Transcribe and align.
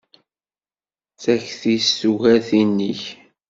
Takti-s 1.21 1.89
tugar 1.99 2.37
tin-ik. 2.47 3.03